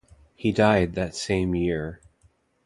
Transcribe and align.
He 0.35 0.51
died 0.51 0.95
that 0.95 1.13
same 1.13 1.53
year. 1.53 2.01